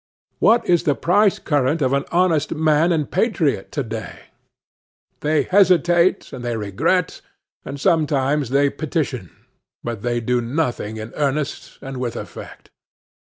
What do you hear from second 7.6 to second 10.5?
and sometimes they petition; but they do